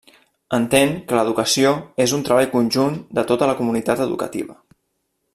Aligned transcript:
Entén 0.57 0.93
que 1.09 1.17
l'educació 1.17 1.73
és 2.05 2.15
un 2.17 2.23
treball 2.29 2.49
conjunt 2.53 2.95
de 3.19 3.25
tota 3.33 3.49
la 3.51 3.57
comunitat 3.63 4.01
educativa. 4.07 4.57